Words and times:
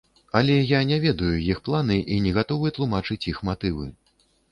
Але 0.37 0.53
я 0.69 0.77
не 0.91 0.95
ведаю 1.03 1.33
іх 1.51 1.59
планы 1.69 1.97
і 2.15 2.17
не 2.25 2.31
гатовы 2.37 2.73
тлумачыць 2.79 3.19
іх 3.33 3.37
матывы. 3.51 3.85